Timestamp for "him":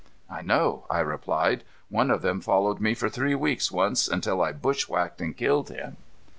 5.69-5.97